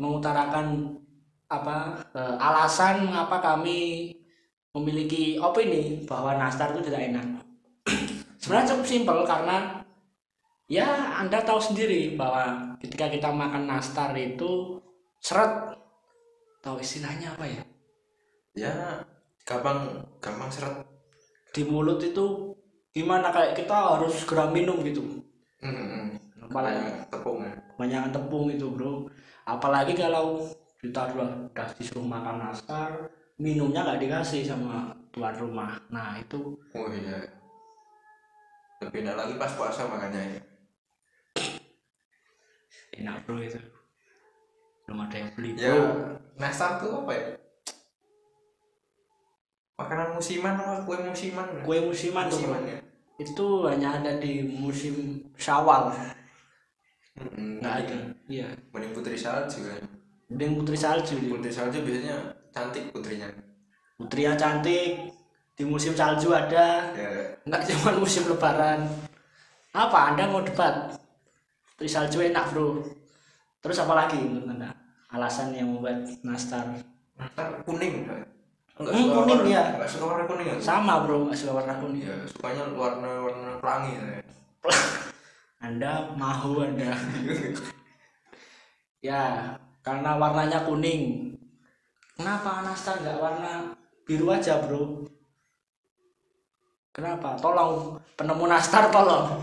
mengutarakan 0.00 0.96
apa 1.52 2.00
eh, 2.16 2.36
alasan 2.40 3.04
mengapa 3.04 3.36
kami 3.44 4.08
memiliki 4.72 5.36
opini 5.36 6.08
bahwa 6.08 6.40
nastar 6.40 6.72
itu 6.72 6.88
tidak 6.88 7.12
enak. 7.12 7.26
Sebenarnya 8.40 8.72
cukup 8.72 8.86
simpel 8.88 9.18
karena 9.28 9.84
ya 10.70 11.20
anda 11.20 11.44
tahu 11.44 11.60
sendiri 11.60 12.16
bahwa 12.16 12.72
ketika 12.80 13.12
kita 13.12 13.28
makan 13.28 13.68
nastar 13.68 14.16
itu 14.16 14.80
seret. 15.20 15.76
Tahu 16.60 16.76
istilahnya 16.76 17.32
apa 17.32 17.44
ya? 17.48 17.62
Ya 18.52 18.74
gampang 19.48 20.00
gampang 20.20 20.48
seret. 20.52 20.76
Di 21.56 21.64
mulut 21.64 22.00
itu 22.04 22.56
gimana? 22.92 23.32
Kayak 23.32 23.64
kita 23.64 23.96
harus 23.96 24.12
segera 24.20 24.48
minum 24.52 24.76
gitu. 24.84 25.24
Hmm, 25.60 26.19
Apalagi? 26.50 26.82
Kayak 26.82 27.06
tepung 27.14 27.38
ya. 27.46 27.54
Kebanyakan 27.54 28.10
tepung 28.10 28.46
itu 28.50 28.66
bro. 28.74 28.92
Apalagi 29.46 29.94
kalau 29.94 30.42
kita 30.82 31.14
udah, 31.14 31.30
disuruh 31.78 32.02
makan 32.02 32.42
nastar 32.42 33.06
minumnya 33.38 33.86
nggak 33.86 34.02
dikasih 34.02 34.42
sama 34.42 34.90
tuan 35.14 35.32
rumah. 35.38 35.78
Nah 35.94 36.18
itu 36.18 36.58
oh 36.74 36.88
iya. 36.90 37.22
Lebih 38.82 39.06
enak 39.06 39.16
lagi 39.16 39.34
pas 39.38 39.52
puasa 39.54 39.86
makanya 39.86 40.20
ya. 40.20 40.40
Enak 42.98 43.22
bro 43.22 43.38
itu. 43.38 43.60
Belum 44.84 45.06
ada 45.06 45.16
yang 45.22 45.30
beli 45.38 45.50
ya 45.54 45.70
bro. 45.70 46.18
nastar 46.34 46.82
tuh 46.82 47.06
apa 47.06 47.12
ya? 47.14 47.26
Makanan 49.78 50.18
musiman 50.18 50.54
apa? 50.58 50.82
Kue 50.82 50.98
musiman 50.98 51.46
ya? 51.46 51.62
kue 51.62 51.78
musiman 51.78 52.24
tuh 52.26 52.42
bro. 52.42 52.58
Musiman 52.58 52.62
ya? 52.66 52.78
Itu 53.20 53.46
hanya 53.68 54.00
ada 54.00 54.16
di 54.18 54.44
musim 54.48 55.24
syawal 55.36 55.92
Hmm, 57.22 57.60
nggak 57.60 57.74
ada. 57.78 57.96
Iya. 58.26 58.48
Mending 58.70 58.92
putri 58.92 59.14
salju 59.14 59.60
kan? 59.62 59.82
Mending 60.28 60.52
putri 60.56 60.76
salju. 60.76 61.14
Putri 61.28 61.52
salju 61.52 61.78
biasanya 61.80 62.16
cantik 62.50 62.88
putrinya. 62.90 63.28
Putri 63.94 64.24
yang 64.24 64.34
cantik. 64.34 65.12
Di 65.52 65.64
musim 65.64 65.92
salju 65.92 66.32
ada. 66.32 66.88
Ya 66.96 67.08
nggak 67.44 67.62
cuma 67.68 67.92
musim 67.98 68.24
lebaran. 68.24 68.88
Apa? 69.70 70.10
Anda 70.10 70.24
mau 70.26 70.40
debat? 70.40 70.96
Putri 71.70 71.86
salju 71.86 72.20
enak 72.22 72.48
bro. 72.50 72.80
Terus 73.60 73.76
apa 73.78 73.92
lagi 73.94 74.16
menurut 74.16 74.48
anda? 74.48 74.72
Alasan 75.10 75.52
yang 75.52 75.68
membuat 75.68 76.00
nastar? 76.22 76.64
Nastar 77.14 77.60
kuning 77.62 78.08
kan? 78.08 78.24
Nggak 78.80 78.92
Hmm, 78.96 79.08
kuning, 79.12 79.36
warna- 79.36 79.52
ya. 79.52 79.64
nggak 79.76 79.90
suka 79.90 80.04
warna 80.08 80.24
kuning 80.24 80.46
kan? 80.48 80.58
Sama 80.58 81.04
bro. 81.04 81.28
Nggak 81.28 81.36
suka 81.36 81.52
warna 81.52 81.74
kuning. 81.76 82.00
Ya 82.00 82.16
sukanya 82.24 82.62
warna 82.72 83.10
warna 83.20 83.50
pelangi 83.60 83.90
ya. 83.92 84.02
anda 85.60 86.12
mau 86.16 86.60
anda. 86.60 86.92
Ya 89.00 89.56
karena 89.80 90.20
warnanya 90.20 90.68
kuning. 90.68 91.32
Kenapa 92.20 92.60
nastar 92.60 93.00
nggak 93.00 93.16
warna 93.16 93.72
biru 94.04 94.28
aja 94.28 94.60
bro? 94.60 95.08
Kenapa? 96.92 97.32
Tolong 97.40 97.96
penemu 98.12 98.44
nastar 98.44 98.92
tolong. 98.92 99.40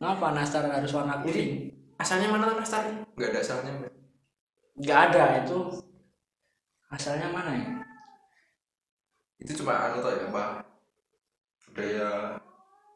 Kenapa 0.00 0.32
nastar 0.32 0.64
harus 0.72 0.96
warna 0.96 1.20
kuning? 1.20 1.76
asalnya 1.96 2.28
mana 2.28 2.56
nastar? 2.56 2.84
Nggak 3.16 3.28
ada 3.32 3.40
asalnya 3.40 3.72
Mbak. 3.80 3.92
nggak 4.76 5.00
ada 5.08 5.24
itu 5.40 5.58
asalnya 6.92 7.28
mana 7.32 7.52
ya? 7.56 7.68
Itu 9.40 9.64
cuma 9.64 9.88
anu 9.88 10.04
tuh 10.04 10.12
ya 10.12 10.28
apa 10.28 10.44
budaya 11.64 12.08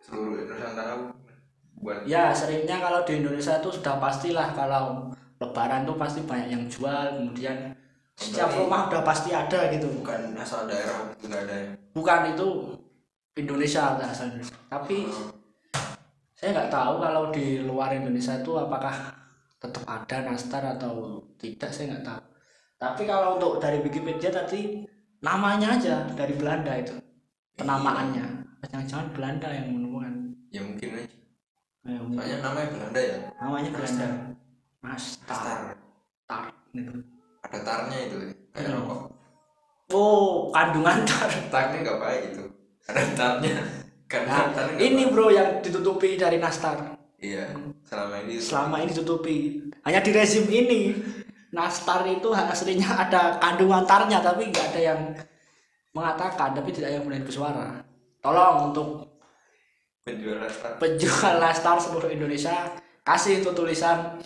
seluruh 0.04 0.44
Nusantara 0.48 1.19
buat 1.80 2.04
ya 2.04 2.28
seringnya 2.36 2.76
kalau 2.76 3.00
di 3.08 3.24
Indonesia 3.24 3.56
itu 3.56 3.72
sudah 3.72 3.96
pastilah 3.96 4.52
kalau 4.52 5.08
lebaran 5.40 5.88
tuh 5.88 5.96
pasti 5.96 6.20
banyak 6.20 6.52
yang 6.52 6.64
jual 6.68 7.16
kemudian 7.16 7.72
setiap 8.12 8.52
rumah 8.52 8.92
udah 8.92 9.00
pasti 9.00 9.32
ada 9.32 9.72
gitu. 9.72 9.88
bukan 9.96 10.36
asal 10.36 10.68
daerah 10.68 11.08
itu 11.16 11.24
nggak 11.24 11.42
ada 11.48 11.54
ya? 11.56 11.66
Bukan 11.96 12.20
itu 12.36 12.48
Indonesia 13.40 13.96
asal 13.96 14.28
Indonesia. 14.28 14.56
Tapi 14.68 15.08
Oh, 15.08 15.32
saya 16.36 16.52
nggak 16.52 16.72
tahu 16.72 16.92
kalau 17.00 17.32
di 17.32 17.64
luar 17.64 17.96
Indonesia 17.96 18.36
itu 18.36 18.52
apakah 18.60 18.92
tetap 19.56 19.84
ada 19.88 20.16
nastar 20.28 20.76
atau 20.76 21.24
tidak 21.40 21.72
saya 21.72 21.96
nggak 21.96 22.04
tahu. 22.04 22.22
Tapi 22.76 23.02
kalau 23.08 23.40
untuk 23.40 23.56
dari 23.56 23.80
Wikipedia 23.80 24.28
tadi 24.28 24.84
namanya 25.24 25.80
aja 25.80 26.04
dari 26.12 26.36
Belanda 26.36 26.76
itu 26.76 26.92
penamaannya. 27.56 28.44
Jangan-jangan 28.68 29.08
Belanda 29.16 29.48
yang 29.48 29.72
menemukan. 29.72 30.12
Ya 30.52 30.60
mungkin 30.60 31.00
aja 31.00 31.19
Soalnya 31.80 32.36
namanya 32.44 32.68
Belanda 32.68 33.00
ya? 33.00 33.16
Namanya 33.40 33.70
Belanda. 33.72 34.06
Nastar 34.80 35.36
Nastar 35.36 35.58
tar 36.24 36.44
gitu. 36.72 36.92
ada 37.40 37.58
tarnya 37.64 37.98
itu 38.06 38.16
kayak 38.52 38.68
Hmm. 38.68 38.76
rokok. 38.84 39.00
Oh 39.90 40.48
kandungan 40.54 40.98
tar. 41.08 41.28
Tarnya 41.50 41.78
nggak 41.82 42.00
baik 42.00 42.22
itu. 42.32 42.44
Ada 42.86 43.02
tarnya. 43.16 43.56
Tarnya 44.06 44.46
nggak 44.52 44.78
ini 44.78 45.02
baik. 45.04 45.12
bro 45.12 45.26
yang 45.32 45.48
ditutupi 45.64 46.16
dari 46.16 46.36
nastar. 46.38 47.00
Iya 47.20 47.52
selama 47.84 48.24
ini 48.24 48.34
selama 48.40 48.74
ini 48.80 48.88
ditutupi. 48.92 49.36
Hanya 49.84 50.00
di 50.00 50.10
rezim 50.12 50.46
ini. 50.46 50.94
Nastar 51.50 52.06
itu 52.06 52.30
aslinya 52.30 53.08
ada 53.08 53.34
kandungan 53.42 53.82
tarnya 53.82 54.22
tapi 54.22 54.48
nggak 54.48 54.66
ada 54.70 54.80
yang 54.80 55.00
mengatakan 55.90 56.54
tapi 56.54 56.70
tidak 56.70 56.94
ada 56.94 56.96
yang 57.02 57.06
mulai 57.10 57.20
bersuara. 57.20 57.82
Tolong 58.22 58.70
untuk 58.70 59.09
penjual 60.04 60.36
nastar 60.40 60.70
penjual 60.80 61.34
nastar 61.40 61.76
seluruh 61.76 62.10
Indonesia 62.10 62.72
kasih 63.04 63.44
itu 63.44 63.50
tulisan 63.52 64.20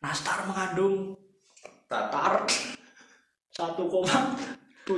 nastar 0.00 0.48
mengandung 0.48 1.16
tar 1.86 2.08
tar 2.08 2.44
1,7 3.52 4.88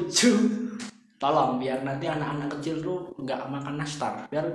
tolong 1.18 1.58
biar 1.58 1.82
nanti 1.82 2.06
anak-anak 2.06 2.48
kecil 2.58 2.78
tuh 2.80 2.98
nggak 3.18 3.50
makan 3.50 3.74
nastar 3.78 4.26
biar 4.30 4.46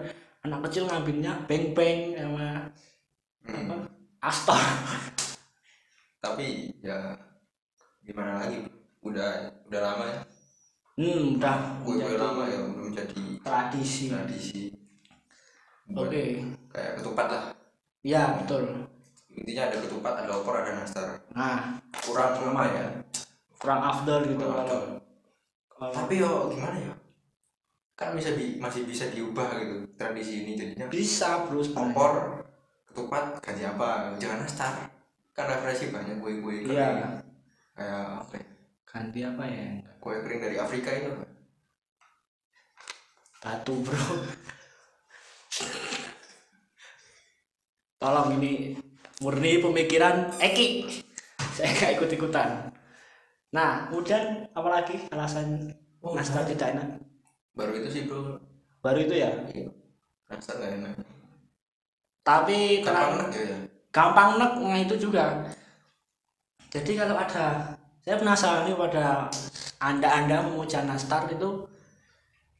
anak 0.47 0.59
kecil 0.69 0.87
ngambilnya 0.87 1.43
beng 1.45 1.75
beng 1.75 2.15
sama 2.15 2.71
apa? 3.43 3.75
Hmm. 3.75 3.83
astar 4.23 4.63
tapi 6.19 6.75
ya 6.83 7.15
gimana 8.03 8.43
lagi? 8.43 8.67
Udah 8.99 9.47
udah 9.71 9.79
lama 9.79 10.03
ya? 10.03 10.19
Hmm 10.99 11.39
udah. 11.39 11.57
Kue 11.79 11.95
menjadi 11.95 12.17
lama 12.19 12.43
ya 12.43 12.59
udah 12.59 12.83
menjadi 12.91 13.23
tradisi. 13.39 14.11
tradisi 14.11 14.78
oke. 15.93 16.21
Buat 16.21 16.69
kayak 16.69 16.93
ketupat 17.01 17.27
lah. 17.27 17.43
Ya 18.01 18.23
betul. 18.37 18.63
Intinya 19.29 19.63
ada 19.69 19.77
ketupat 19.79 20.13
ada 20.25 20.31
opor 20.35 20.55
ada 20.59 20.71
nastar. 20.75 21.07
Nah. 21.33 21.79
Kurang 22.03 22.33
apa 22.55 22.63
ya? 22.69 22.85
Kurang 23.59 23.81
afdol 23.83 24.21
gitu 24.25 24.39
Kurang 24.43 24.65
kalau 24.67 24.81
kalau- 25.69 25.93
tapi 25.95 26.19
yo 26.19 26.51
gimana 26.51 26.75
ya? 26.75 26.93
Kan 27.95 28.15
bisa 28.15 28.31
di, 28.31 28.55
masih 28.59 28.87
bisa 28.87 29.11
diubah 29.11 29.59
gitu 29.59 29.83
tradisi 29.99 30.47
ini 30.47 30.55
jadinya. 30.55 30.87
Bisa 30.87 31.43
bro 31.47 31.59
sebenarnya. 31.59 31.91
opor 31.91 32.11
ketupat 32.87 33.23
ganti 33.43 33.63
apa? 33.67 34.15
Jangan 34.15 34.39
nastar. 34.43 34.73
Kan 35.35 35.45
referensi 35.47 35.91
banyak 35.91 36.19
kue 36.19 36.39
kue 36.39 36.63
kering. 36.63 36.75
Iya. 36.79 37.19
Kayak 37.75 38.03
apa 38.23 38.33
ya? 38.39 38.47
Ganti 38.87 39.19
apa 39.23 39.43
ya? 39.47 39.63
Kue 39.99 40.15
kering 40.23 40.39
dari 40.39 40.55
Afrika 40.55 40.89
itu. 40.95 41.11
Batu 43.39 43.73
bro 43.83 43.95
tolong 47.99 48.39
ini 48.39 48.77
murni 49.19 49.59
pemikiran 49.59 50.33
Eki. 50.39 50.87
Saya 51.55 51.75
nggak 51.75 51.93
ikut 51.99 52.09
ikutan 52.15 52.71
nah 53.49 53.89
kemudian 53.89 54.45
apalagi 54.53 55.09
alasan 55.09 55.73
Oh, 55.99 56.15
nastar 56.15 56.47
tidak 56.47 56.79
enak? 56.79 56.95
Baru 57.51 57.75
itu 57.75 57.89
sih 57.91 58.01
bro. 58.07 58.39
Baru 58.79 59.03
itu 59.03 59.19
ya? 59.19 59.35
Nastar 60.31 60.55
nggak 60.63 60.71
enak. 60.79 60.93
Tapi 62.23 62.79
gampang 62.79 63.19
kenapa 63.19 63.35
aja 63.35 63.41
ya 63.43 63.59
gampang 63.89 64.29
nek 64.37 64.51
nah 64.61 64.79
itu 64.79 64.95
juga. 64.95 65.49
Jadi 66.69 66.91
kalau 66.95 67.17
ada 67.17 67.75
saya 68.05 68.15
penasaran 68.15 68.69
nih 68.69 68.77
pada 68.77 69.27
anda 69.81 70.07
anda 70.07 70.37
memuja 70.45 70.85
nastar 70.85 71.25
itu 71.27 71.65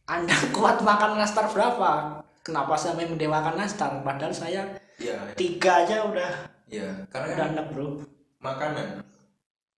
anda 0.10 0.36
kuat 0.55 0.81
makan 0.81 1.22
nastar 1.22 1.48
berapa 1.48 2.19
kenapa 2.43 2.74
sampai 2.75 3.10
mendewakan 3.10 3.60
nastar? 3.60 4.01
Padahal 4.01 4.34
saya 4.34 4.62
iya. 5.00 5.15
tiga 5.36 5.86
aja 5.86 6.05
udah. 6.05 6.31
Iya 6.69 6.89
karena 7.10 7.25
udah 7.34 7.38
kan 7.38 7.50
enak 7.55 7.67
bro. 7.74 7.88
makanan. 8.39 8.88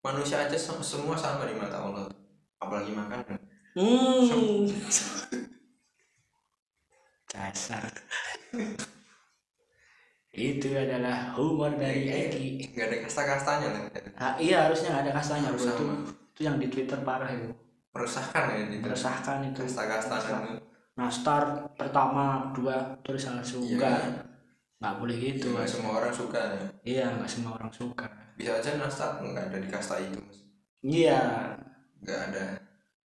Manusia 0.01 0.41
aja 0.41 0.57
sem- 0.57 0.81
semua 0.81 1.13
sama 1.13 1.45
di 1.45 1.53
mata 1.53 1.77
Allah. 1.77 2.09
Apalagi 2.57 2.91
makanan. 2.93 3.37
Hmm. 3.77 4.65
Dasar. 7.31 7.87
Itu 10.31 10.67
adalah 10.75 11.35
humor 11.35 11.75
dari 11.75 12.07
Eki. 12.07 12.75
Nggak 12.75 12.87
ada 12.87 12.97
kasta-kastanya 13.07 13.67
lah 13.71 13.81
Ah, 14.15 14.33
iya 14.39 14.67
harusnya 14.67 14.95
nggak 14.95 15.03
ada 15.09 15.13
kastanya 15.19 15.47
Harus 15.51 15.63
bro 15.63 15.75
itu, 15.75 15.85
itu 16.33 16.41
yang 16.43 16.57
di 16.59 16.67
Twitter 16.71 16.99
parah 17.03 17.29
itu. 17.31 17.51
Meresahkan 17.91 18.43
ya 18.51 18.55
itu. 18.67 18.83
Meresahkan. 18.83 19.37
Itu 19.51 19.61
nastar 21.01 21.73
pertama 21.73 22.53
dua 22.53 22.93
terus 23.01 23.25
langsung 23.25 23.65
Iya. 23.65 23.73
enggak 23.73 24.01
nggak 24.81 24.95
boleh 24.97 25.17
gitu 25.17 25.45
nggak 25.53 25.69
semua 25.69 25.91
orang 25.97 26.13
suka 26.13 26.41
ya? 26.41 26.61
Iya 26.81 27.05
nggak 27.17 27.29
semua 27.29 27.51
orang 27.57 27.73
suka. 27.73 28.05
Bisa 28.37 28.57
aja 28.57 28.69
nastar 28.77 29.17
nggak 29.17 29.45
ada 29.49 29.57
di 29.57 29.69
kasta 29.69 29.95
itu 29.97 30.17
Mas. 30.21 30.37
iya. 30.81 31.21
Nggak 32.01 32.19
ada. 32.29 32.43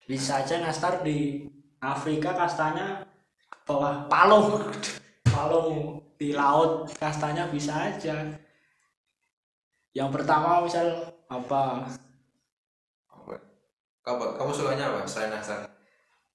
Bisa 0.04 0.40
aja 0.40 0.54
nastar 0.60 1.00
di 1.00 1.44
Afrika 1.78 2.32
kastanya 2.32 3.04
bawah 3.64 4.08
palung 4.08 4.72
palung 5.28 6.00
di 6.16 6.32
laut 6.32 6.88
kastanya 6.96 7.48
bisa 7.48 7.72
aja. 7.92 8.16
Yang 9.92 10.10
pertama 10.12 10.64
misal 10.64 10.88
apa? 11.28 11.84
Apa? 13.08 13.34
Kamu 14.00 14.40
kamu 14.40 14.50
sukanya 14.52 14.88
apa 14.88 15.04
selain 15.04 15.36
nastar? 15.36 15.68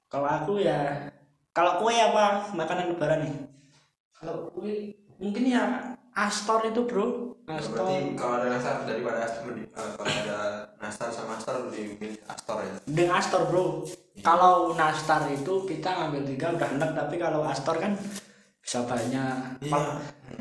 Kalau 0.05 0.29
aku 0.29 0.61
ya 0.61 1.09
kalau 1.53 1.77
kue 1.79 1.93
apa? 1.93 2.49
Makanan 2.51 2.97
lebaran 2.97 3.29
nih? 3.29 3.33
Kalau 4.17 4.49
kue 4.57 4.97
mungkin 5.21 5.53
ya 5.53 5.93
astor 6.17 6.65
itu 6.65 6.81
bro. 6.89 7.37
Astor 7.45 7.85
berarti 7.85 8.15
kalau 8.17 8.33
ada 8.39 8.47
nastar 8.49 8.73
daripada 8.87 9.19
astor 9.21 9.53
eh, 9.53 9.67
kalau 9.69 10.09
ada 10.09 10.39
nastar 10.81 11.09
sama 11.13 11.37
astor 11.37 11.69
lebih 11.69 11.99
milih 12.01 12.17
astor 12.25 12.57
ya? 12.65 12.73
Dengan 12.89 13.21
astor 13.21 13.45
bro. 13.45 13.85
Kalau 14.25 14.73
nastar 14.73 15.29
itu 15.29 15.53
kita 15.69 15.89
ngambil 15.93 16.21
tiga 16.25 16.47
udah 16.57 16.69
enak. 16.73 16.89
Tapi 16.97 17.15
kalau 17.21 17.45
astor 17.45 17.77
kan 17.77 17.93
bisa 18.57 18.81
banyak. 18.89 19.61
Iya. 19.61 19.81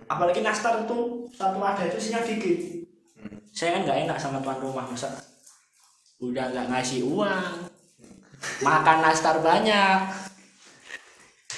Apalagi 0.09 0.41
nastar 0.41 0.89
itu 0.89 1.29
satu 1.37 1.61
wadah 1.61 1.85
itu 1.87 2.01
isinya 2.01 2.25
dikit 2.25 2.83
Hmm. 3.23 3.39
saya 3.55 3.79
kan 3.79 3.87
nggak 3.87 3.99
enak 4.03 4.19
sama 4.19 4.43
tuan 4.43 4.59
rumah 4.59 4.83
masa 4.83 5.07
udah 6.19 6.43
nggak 6.51 6.75
ngasih 6.75 7.07
uang. 7.07 7.71
Makan 8.67 8.99
nastar 8.99 9.39
banyak 9.39 10.11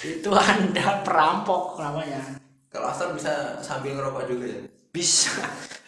itu 0.05 0.31
anda 0.31 1.01
perampok 1.01 1.81
namanya. 1.81 2.21
Kalau 2.69 2.93
astor 2.93 3.17
bisa 3.17 3.57
sambil 3.65 3.97
ngerokok 3.97 4.29
juga 4.29 4.45
ya? 4.53 4.61
Bisa. 4.93 5.33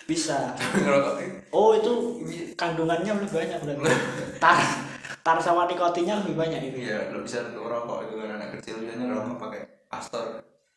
Bisa. 0.08 0.54
Ngerokok. 0.56 1.14
Oh 1.52 1.76
itu 1.76 1.92
kandungannya 2.56 3.12
lebih 3.12 3.30
banyak 3.30 3.58
berarti. 3.60 3.84
Tar 4.40 4.58
tar 5.26 5.38
sama 5.42 5.66
nikotinnya 5.66 6.22
lebih 6.22 6.38
banyak 6.38 6.70
itu 6.70 6.86
iya 6.86 7.10
lo 7.10 7.18
bisa 7.26 7.42
ngerokok 7.50 7.98
itu 8.06 8.14
kan 8.14 8.28
anak 8.38 8.48
kecil 8.58 8.78
biasanya 8.78 9.06
ngerokok 9.10 9.36
pakai 9.42 9.62
astor. 9.90 10.24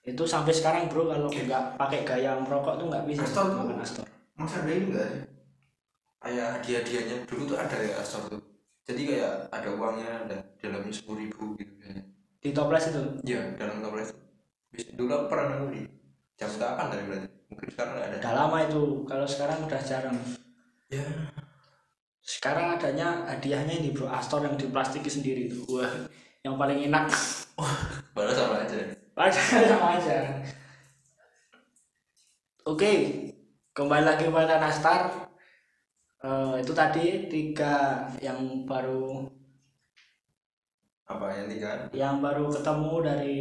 Itu 0.01 0.23
sampai 0.25 0.53
sekarang 0.57 0.89
bro 0.89 1.05
kalau 1.05 1.29
nggak 1.29 1.77
pakai 1.77 2.01
gaya 2.01 2.33
merokok 2.41 2.81
tuh 2.81 2.85
nggak 2.89 3.05
bisa 3.05 3.21
Astor 3.21 3.45
tuh? 3.53 3.77
astor. 3.77 4.05
Masa 4.33 4.65
ada 4.65 4.71
ini 4.73 4.85
enggak 4.89 5.05
sih? 5.05 5.21
Kayak 6.19 6.47
hadiah-hadiahnya. 6.59 7.15
Dulu 7.29 7.41
tuh 7.53 7.57
ada 7.61 7.77
ya 7.77 7.95
astor 8.01 8.21
tuh. 8.27 8.41
Jadi 8.89 9.01
kayak 9.05 9.53
ada 9.53 9.69
uangnya 9.69 10.09
ada 10.25 10.37
dalamnya 10.57 10.89
sepuluh 10.89 11.21
ribu 11.21 11.53
gitu 11.61 11.73
kayaknya 11.77 12.03
di 12.39 12.49
toples 12.55 12.87
itu? 12.91 13.03
Iya 13.27 13.55
dalam 13.59 13.83
toples. 13.83 14.15
Dulu 14.95 15.11
aku 15.11 15.25
pernah 15.27 15.45
nemu 15.55 15.67
di 15.75 15.81
jam 16.39 16.49
delapan 16.55 16.85
tadi 16.87 17.03
berarti? 17.07 17.27
Mungkin 17.51 17.67
sekarang 17.73 17.93
nggak 17.95 18.07
ada. 18.07 18.17
Udah 18.19 18.33
lama 18.35 18.57
itu. 18.63 18.83
Kalau 19.03 19.27
sekarang 19.27 19.57
udah 19.67 19.81
jarang. 19.83 20.17
Ya 20.89 21.05
sekarang 22.29 22.77
adanya 22.77 23.25
hadiahnya 23.25 23.81
ini 23.81 23.89
bro. 23.89 24.05
Astor 24.05 24.45
yang 24.45 24.53
diplastiki 24.53 25.09
sendiri 25.09 25.49
itu. 25.49 25.65
Wah 25.67 26.07
yang 26.45 26.55
paling 26.55 26.85
enak. 26.85 27.09
Padahal 28.15 28.35
sama 28.37 28.55
aja. 28.63 28.77
Padahal 29.17 29.63
sama 29.65 29.87
aja. 29.97 30.17
Oke 32.69 32.91
kembali 33.73 34.03
lagi 34.05 34.29
pada 34.29 34.61
nastar. 34.61 35.01
Eh, 36.19 36.55
itu 36.59 36.75
tadi 36.75 37.31
tiga 37.31 38.03
yang 38.19 38.67
baru 38.67 39.23
apa 41.09 41.25
yang 41.33 41.47
tiga 41.49 41.69
yang 41.89 42.15
baru 42.21 42.53
ketemu 42.53 42.93
dari 43.01 43.37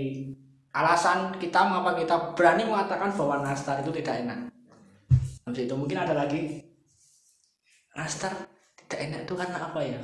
alasan 0.73 1.37
kita 1.37 1.69
mengapa 1.69 2.01
kita 2.01 2.17
berani 2.33 2.65
mengatakan 2.65 3.13
bahwa 3.13 3.45
nastar 3.45 3.85
itu 3.85 3.93
tidak 4.01 4.25
enak. 4.25 4.39
Habis 5.45 5.69
itu 5.69 5.75
mungkin 5.77 6.01
ada 6.01 6.17
lagi 6.17 6.65
nastar 7.93 8.33
tidak 8.85 9.01
enak 9.13 9.21
itu 9.29 9.35
karena 9.37 9.59
apa 9.61 9.81
ya? 9.85 10.01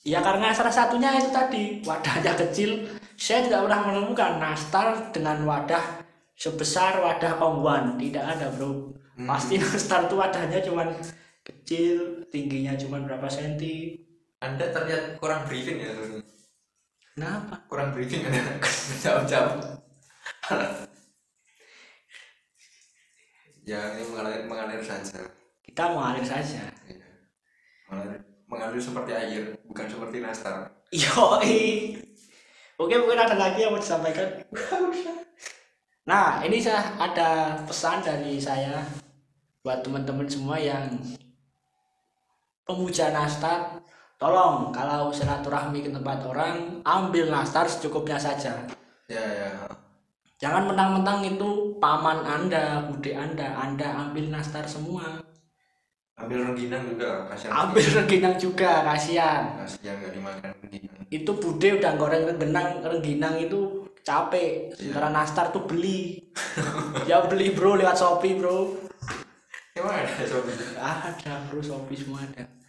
Ya 0.00 0.24
karena 0.24 0.48
salah 0.48 0.72
satunya 0.72 1.12
itu 1.20 1.28
tadi 1.28 1.84
wadahnya 1.84 2.32
kecil. 2.32 2.88
Saya 3.20 3.44
tidak 3.44 3.68
pernah 3.68 3.80
menemukan 3.84 4.40
nastar 4.40 5.12
dengan 5.12 5.44
wadah 5.44 6.08
sebesar 6.40 7.04
wadah 7.04 7.36
ongwan. 7.36 8.00
Tidak 8.00 8.24
ada 8.24 8.48
bro. 8.48 8.96
Hmm. 9.20 9.28
Pasti 9.28 9.60
nastar 9.60 10.08
itu 10.08 10.16
wadahnya 10.16 10.64
cuman 10.64 10.88
kecil, 11.44 12.24
tingginya 12.32 12.72
cuman 12.80 13.04
berapa 13.04 13.28
senti. 13.28 14.08
Anda 14.40 14.72
terlihat 14.72 15.20
kurang 15.20 15.44
briefing 15.44 15.84
ya 15.84 15.92
Tony. 15.92 16.24
Kenapa? 17.12 17.54
kurang 17.68 17.92
briefing 17.92 18.24
anda 18.24 18.40
jam-jam 19.04 19.60
ya 23.68 23.80
ini 23.94 24.02
mengalir 24.08 24.48
mengalir 24.48 24.82
saja 24.82 25.20
Kita 25.60 25.94
mengalir 25.94 26.24
saja. 26.26 26.66
Iya. 26.88 27.08
mengalir 27.86 28.20
mengalir 28.48 28.80
seperti 28.80 29.12
air 29.14 29.42
bukan 29.68 29.86
seperti 29.86 30.18
nastar 30.24 30.80
Yoi. 30.90 31.94
Oke, 32.74 32.98
mungkin 32.98 33.22
ada 33.22 33.38
lagi 33.38 33.62
yang 33.62 33.76
mau 33.76 33.78
disampaikan. 33.78 34.42
Nah, 36.02 36.42
ini 36.42 36.58
saya 36.58 36.98
ada 36.98 37.60
pesan 37.62 38.02
dari 38.02 38.42
saya 38.42 38.82
buat 39.62 39.86
teman-teman 39.86 40.26
semua 40.26 40.58
yang 40.58 40.98
pemuja 42.66 43.14
nastar. 43.14 43.78
Tolong 44.20 44.68
kalau 44.68 45.08
silaturahmi 45.08 45.80
ke 45.80 45.88
tempat 45.88 46.20
orang, 46.28 46.84
ambil 46.84 47.32
nastar 47.32 47.64
secukupnya 47.64 48.20
saja. 48.20 48.52
ya 49.08 49.16
ya. 49.16 49.48
Jangan 50.36 50.68
mentang-mentang 50.68 51.24
itu 51.24 51.72
paman 51.80 52.20
Anda, 52.28 52.84
bude 52.84 53.16
Anda, 53.16 53.56
Anda 53.56 53.88
ambil 53.96 54.28
nastar 54.28 54.68
semua. 54.68 55.24
ambil 56.20 56.52
rengginang 56.52 56.84
juga 56.84 57.24
kasihan. 57.32 57.52
Ambil 57.64 57.86
rengginang 57.96 58.36
juga, 58.36 58.84
kasihan. 58.84 59.56
kasihan 59.56 59.96
nggak 60.04 60.12
dimakan 60.12 60.50
rengginang. 60.52 61.00
Itu 61.08 61.30
bude 61.40 61.68
udah 61.80 61.92
goreng 61.96 62.24
rengginang 62.28 62.84
rengginang 62.84 63.40
itu 63.40 63.88
capek. 64.04 64.76
Sementara 64.76 65.08
nastar 65.08 65.48
tuh 65.48 65.64
beli. 65.64 66.28
Ya 67.08 67.24
beli 67.24 67.56
bro 67.56 67.72
lewat 67.72 67.96
shopee 67.96 68.36
bro. 68.36 68.68
Emang 69.72 69.96
ada 69.96 70.28
sobi 70.28 70.52
ada 70.76 71.34
bro 71.48 71.64
shopee 71.64 71.96
semua 71.96 72.20
ada 72.20 72.59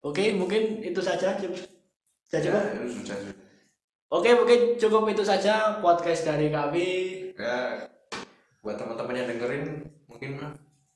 oke 0.00 0.24
mungkin 0.34 0.62
itu 0.80 0.98
saja. 0.98 1.34
Cukup. 1.34 1.58
Sudah 2.24 2.40
cukup 2.40 2.60
Ya, 2.60 2.72
itu 2.76 2.92
sudah 2.98 3.16
sudah. 3.18 3.36
oke 4.10 4.30
mungkin 4.34 4.60
cukup 4.76 5.02
itu 5.08 5.22
saja 5.22 5.52
podcast 5.78 6.22
dari 6.22 6.48
kami. 6.48 6.88
Ya, 7.34 7.88
buat 8.60 8.76
teman-teman 8.76 9.14
yang 9.14 9.28
dengerin 9.28 9.64
mungkin 10.04 10.30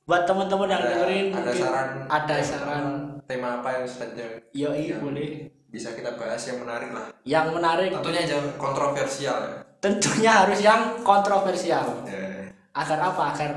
buat 0.02 0.26
teman-teman 0.26 0.66
yang 0.66 0.82
ada, 0.82 0.90
dengerin 0.92 1.26
ada 1.30 1.52
saran? 1.52 1.88
ada 2.04 2.34
tema- 2.34 2.44
saran. 2.44 2.86
Tema 3.22 3.48
apa 3.56 3.68
yang 3.72 3.84
selanjutnya 3.86 4.28
yoi 4.52 4.84
Ya. 4.88 4.98
boleh. 4.98 5.30
bisa 5.66 5.88
kita 5.90 6.12
bahas 6.12 6.42
yang 6.44 6.60
menarik 6.60 6.92
lah. 6.92 7.08
Yang 7.24 7.46
menarik. 7.50 7.88
Tentunya 7.94 8.22
jangan 8.28 8.48
kontroversial 8.60 9.36
ya, 9.40 9.52
tentunya 9.78 10.32
harus 10.36 10.60
yang 10.60 11.00
kontroversial. 11.00 12.04
Ya. 12.04 12.52
Agar 12.72 12.98
apa? 13.00 13.32
Agar 13.32 13.50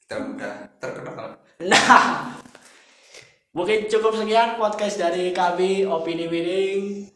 kita 0.00 0.16
udah 0.16 0.54
terkenal. 0.78 1.36
Nah 1.60 2.04
mungkin 3.56 3.88
cukup 3.88 4.12
sekian 4.20 4.60
podcast 4.60 5.00
dari 5.00 5.32
kami 5.32 5.88
opini 5.88 6.28
miring. 6.28 7.08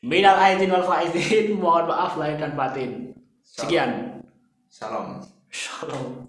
Minal 0.00 0.40
aidin 0.40 0.72
wal 0.72 0.88
faizin. 0.88 1.60
Mohon 1.60 1.92
maaf 1.92 2.16
lahir 2.16 2.40
dan 2.40 2.56
batin. 2.56 3.12
Sekian. 3.44 4.24
Salam. 4.72 5.20
Shalom 5.50 6.20